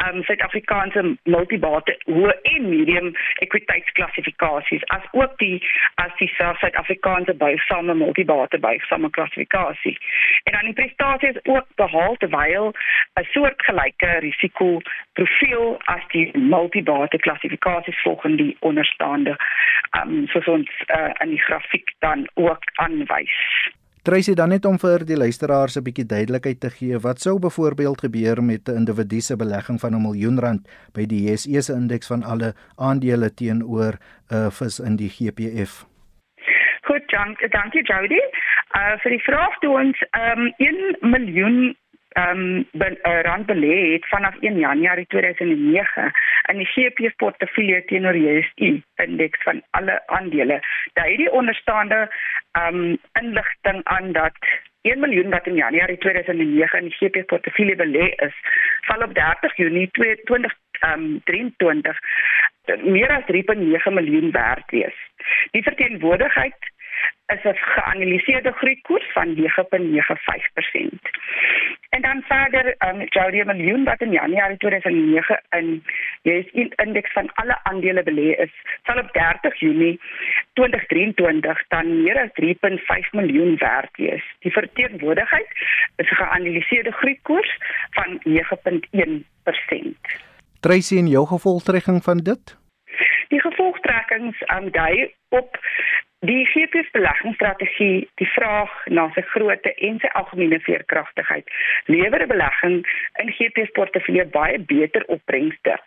um 0.05 0.21
Suid-Afrikaanse 0.23 1.01
multibate 1.23 1.95
hoë 2.05 2.35
en 2.51 2.67
medium 2.69 3.09
ekwiteitsklassifikasies 3.45 4.85
as 4.95 5.07
ook 5.17 5.33
die 5.41 5.57
as 6.03 6.13
die 6.21 6.29
Suid-Afrikaanse 6.35 7.33
buigsame 7.41 7.95
multibate 7.97 8.59
buigsame 8.59 9.09
klassifikasie. 9.17 9.97
En 10.43 10.53
dan 10.53 10.69
die 10.69 10.77
prestasie 10.81 11.29
is 11.29 11.41
ook 11.45 11.65
behaal 11.81 12.15
terwyl 12.21 12.71
'n 13.19 13.27
soortgelyke 13.33 14.11
risiko 14.27 14.81
profiel 15.13 15.81
as 15.95 16.05
die 16.13 16.37
multibate 16.37 17.17
klassifikasies 17.17 18.01
volgens 18.01 18.37
die 18.37 18.57
onderstaande 18.59 19.35
um 20.01 20.27
soos 20.27 20.47
ons 20.47 20.69
uh, 20.87 21.11
in 21.19 21.29
die 21.29 21.41
grafiek 21.41 21.93
dan 21.99 22.29
ook 22.33 22.63
aanwys. 22.73 23.37
Tracy 24.09 24.33
dan 24.33 24.49
net 24.49 24.65
om 24.65 24.79
vir 24.81 25.03
die 25.05 25.17
luisteraars 25.17 25.75
'n 25.77 25.83
bietjie 25.85 26.05
duidelikheid 26.05 26.59
te 26.59 26.69
gee, 26.73 26.97
wat 26.97 27.19
sou 27.21 27.37
byvoorbeeld 27.39 28.01
gebeur 28.01 28.41
met 28.43 28.67
'n 28.67 28.77
individu 28.81 29.21
se 29.21 29.35
belegging 29.35 29.79
van 29.79 29.93
'n 29.93 30.01
miljoen 30.01 30.39
rand 30.39 30.67
by 30.93 31.05
die 31.05 31.29
JSE 31.29 31.61
se 31.61 31.73
indeks 31.73 32.07
van 32.07 32.23
alle 32.23 32.53
aandele 32.75 33.33
teenoor 33.33 33.93
'n 33.93 34.35
uh, 34.35 34.49
vis 34.49 34.79
in 34.79 34.95
die 34.95 35.09
GPF? 35.09 35.85
Goed, 36.81 37.03
dankie, 37.07 37.49
dankie 37.49 37.83
Jody. 37.83 38.21
Uh 38.77 38.97
vir 38.97 39.11
die 39.11 39.23
vraag 39.29 39.59
toe 39.59 39.77
ons 39.77 39.97
um 40.17 40.53
1 40.57 40.97
miljoen 41.01 41.75
ehm 42.09 42.65
um, 42.73 42.97
rand 43.01 43.45
belê 43.45 43.93
het 43.93 44.07
vanaf 44.07 44.35
1 44.39 44.59
Januarie 44.59 45.05
2009 45.07 46.11
in 46.51 46.57
die 46.57 46.65
GP 46.65 47.15
portefeulje 47.15 47.85
teenoor 47.85 48.17
JSE 48.17 48.81
indeks 48.95 49.43
van 49.43 49.61
alle 49.69 50.07
aandele. 50.07 50.59
Daai 50.93 51.17
die 51.17 51.31
onderstaande 51.31 52.09
ehm 52.51 52.75
um, 52.75 52.97
inligting 53.21 53.83
aan 53.83 54.11
dat 54.11 54.37
1 54.81 54.99
miljoen 54.99 55.29
wat 55.29 55.47
in 55.47 55.55
Januarie 55.55 55.97
2009 55.97 56.79
in 56.79 56.89
die 56.89 56.97
GP 56.97 57.25
portefeulje 57.25 57.75
belê 57.75 58.09
is, 58.25 58.33
val 58.81 59.03
op 59.03 59.13
30 59.13 59.55
Junie 59.55 59.89
2023 59.91 61.99
um, 62.65 62.91
meer 62.91 63.11
as 63.11 63.23
3.9 63.31 63.93
miljoen 63.93 64.31
werd 64.31 64.71
wees. 64.71 64.97
Die 65.51 65.63
verteenwoordigheid 65.63 66.71
is 67.33 67.43
'n 67.43 67.55
geanaliseerde 67.55 68.51
groeikoers 68.51 69.11
van 69.11 69.35
9.95%. 69.35 71.09
Dan 72.09 72.21
verder, 72.21 72.75
um, 72.87 73.01
Jody 73.13 73.41
miljoen 73.45 73.83
wat 73.83 74.01
in 74.01 74.11
Januarie 74.11 74.57
2009 74.57 75.41
in 75.49 75.83
JSE 76.21 76.73
indeks 76.75 77.11
van 77.11 77.29
alle 77.33 77.59
aandele 77.63 78.03
belê 78.03 78.29
is, 78.45 78.53
sal 78.83 78.97
op 78.97 79.11
30 79.13 79.59
Junie 79.59 79.99
2023 80.53 81.61
dan 81.67 82.01
meer 82.03 82.17
as 82.17 82.31
3.5 82.33 83.11
miljoen 83.11 83.57
werd 83.57 83.97
wees. 83.97 84.25
Die 84.39 84.51
verteenwoordigheid 84.51 85.49
is 85.95 86.09
'n 86.09 86.15
geanaliseerde 86.21 86.91
groeikoers 86.91 87.57
van 87.89 88.19
9.1%. 88.23 90.17
Tracy 90.59 90.97
en 90.97 91.07
jou 91.07 91.27
gevolgtrekking 91.27 92.03
van 92.03 92.17
dit? 92.17 92.57
Die 93.27 93.41
gevolgtrekkings 93.41 94.45
aan 94.45 94.69
dui 94.69 95.13
op 95.29 95.59
die 96.19 96.45
GPS 96.45 96.91
beleggingsstrategie, 96.91 98.09
die 98.19 98.27
vraag 98.33 98.71
na 98.91 99.07
sy 99.15 99.21
grootte 99.31 99.71
en 99.87 99.99
sy 100.03 100.09
algemene 100.19 100.59
veerkragtigheid, 100.65 101.47
lewer 101.87 102.21
'n 102.23 102.27
belegging 102.27 102.77
in 103.23 103.31
GPS 103.37 103.71
portefeulje 103.71 104.25
baie 104.25 104.59
beter 104.59 105.03
opbrengste. 105.07 105.79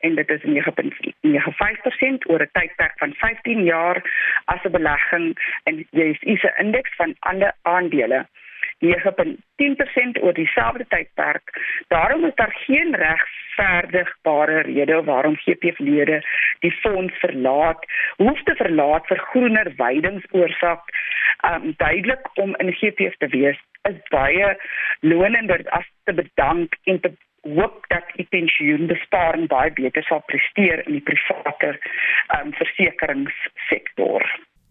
En 0.00 0.14
dit 0.14 0.30
is 0.30 0.42
9.95% 0.42 2.28
oor 2.30 2.42
'n 2.42 2.50
tydperk 2.52 2.98
van 2.98 3.14
15 3.14 3.64
jaar 3.64 4.02
as 4.44 4.62
'n 4.64 4.70
belegging 4.70 5.38
in 5.64 5.86
JSE 5.90 6.52
indeks 6.58 6.94
van 6.96 7.14
ander 7.18 7.52
aandele 7.62 8.26
9.10% 8.80 10.22
oor 10.22 10.32
dieselfde 10.34 10.86
tydperk. 10.88 11.52
Daarom 11.88 12.24
is 12.24 12.34
daar 12.34 12.54
geen 12.66 12.94
regverdigbare 12.94 14.60
rede 14.60 15.02
waarom 15.04 15.36
GPF-lede 15.36 16.22
die 16.58 16.72
fonds 16.72 17.14
verlaat, 17.18 17.84
hoef 18.16 18.42
te 18.42 18.54
verlaat 18.54 19.06
vir 19.06 19.18
groener 19.18 19.72
weidingsoorsaak. 19.76 20.84
Um 21.52 21.74
duidelik 21.76 22.28
om 22.34 22.56
in 22.56 22.72
GPF 22.72 23.16
te 23.16 23.28
wees 23.28 23.58
is 23.88 24.00
baie 24.08 24.56
lonender 25.00 25.62
as 25.70 25.86
te 26.04 26.14
bedank 26.14 26.76
en 26.84 27.00
te 27.00 27.12
hoop 27.42 27.84
dat 27.88 28.04
die 28.16 28.26
pensioenbesparing 28.28 29.48
baie 29.48 29.72
beter 29.72 30.04
sal 30.04 30.20
presteer 30.28 30.84
in 30.86 30.98
die 30.98 31.06
private 31.12 31.72
um 32.36 32.52
versekeringssektor. 32.58 34.26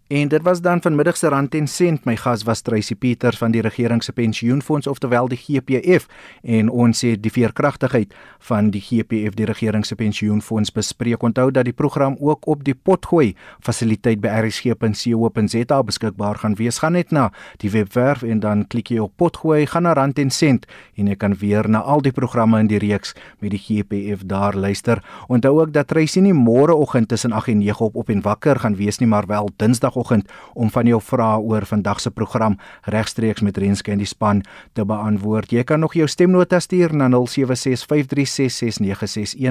En 0.09 0.27
dit 0.27 0.41
was 0.41 0.61
dan 0.61 0.81
vanmiddag 0.81 1.17
se 1.17 1.27
rand 1.27 1.55
en 1.55 1.67
sent. 1.67 2.05
My 2.05 2.15
gas 2.15 2.43
was 2.43 2.61
Tracy 2.61 2.95
Pieter 2.95 3.35
van 3.37 3.51
die 3.51 3.61
regering 3.61 4.03
se 4.03 4.11
pensioenfonds 4.11 4.87
oftewel 4.87 5.27
die 5.29 5.37
GPF 5.37 6.07
en 6.41 6.69
ons 6.69 7.01
het 7.05 7.21
die 7.21 7.31
veerkragtigheid 7.31 8.15
van 8.39 8.71
die 8.73 8.81
GPF 8.81 9.37
die 9.37 9.45
regering 9.45 9.85
se 9.85 9.93
pensioenfonds 9.95 10.71
bespreek. 10.73 11.21
Onthou 11.21 11.51
dat 11.51 11.67
die 11.69 11.73
program 11.73 12.15
ook 12.19 12.47
op 12.49 12.63
die 12.65 12.73
potgooi 12.73 13.35
fasiliteit 13.61 14.17
by 14.23 14.31
rsg.co.za 14.47 15.83
beskikbaar 15.83 16.41
gaan 16.41 16.57
wees. 16.57 16.81
Gaan 16.81 16.97
net 16.97 17.13
na 17.13 17.27
die 17.61 17.69
webwerf 17.69 18.25
en 18.25 18.41
dan 18.41 18.65
klik 18.65 18.89
jy 18.89 18.97
op 19.05 19.13
potgooi, 19.21 19.67
gaan 19.69 19.85
na 19.85 19.93
rand 19.93 20.17
en 20.17 20.33
sent 20.33 20.65
en 20.97 21.13
jy 21.13 21.19
kan 21.21 21.37
weer 21.37 21.69
na 21.69 21.83
al 21.85 22.01
die 22.01 22.15
programme 22.17 22.63
in 22.65 22.71
die 22.73 22.81
reeks 22.81 23.13
met 23.45 23.53
die 23.53 23.61
GPF 23.61 24.25
daar 24.25 24.57
luister. 24.57 25.05
Onthou 25.27 25.59
ook 25.61 25.77
dat 25.77 25.93
Tracy 25.93 26.25
nie 26.25 26.33
môreoggend 26.33 27.13
tussen 27.13 27.31
8 27.31 27.53
en 27.53 27.61
9 27.61 27.85
op 27.85 27.95
op 27.95 28.09
en 28.09 28.25
wakker 28.25 28.65
gaan 28.65 28.81
wees 28.81 28.97
nie, 28.97 29.07
maar 29.07 29.29
wel 29.29 29.53
Dinsdag 29.61 29.98
Vanoggend 29.99 30.31
om 30.53 30.69
van 30.71 30.85
jou 30.87 31.01
vrae 31.03 31.39
oor 31.39 31.65
vandag 31.65 31.99
se 31.99 32.11
program 32.11 32.57
regstreeks 32.83 33.41
met 33.41 33.57
Renske 33.57 33.91
en 33.91 33.97
die 33.99 34.07
span 34.07 34.43
te 34.73 34.85
beantwoord. 34.85 35.51
Jy 35.51 35.63
kan 35.63 35.79
nog 35.79 35.93
jou 35.93 36.07
stemnota 36.07 36.59
stuur 36.59 36.95
na 36.95 37.09
0765366961 37.11 37.15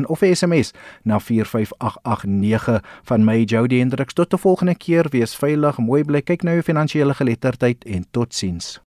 of 0.09 0.19
SMS 0.25 0.73
na 1.05 1.19
45889 1.21 2.83
van 3.05 3.25
my 3.25 3.45
Jody 3.45 3.79
Hendriks 3.79 4.15
tot 4.15 4.33
'n 4.33 4.39
volgende 4.39 4.75
keer. 4.75 5.09
Wees 5.11 5.37
veilig, 5.37 5.79
mooi 5.79 6.05
bly, 6.05 6.23
kyk 6.23 6.43
na 6.43 6.51
jou 6.51 6.63
finansiële 6.63 7.15
geletterdheid 7.15 7.85
en 7.85 8.05
totsiens. 8.11 8.81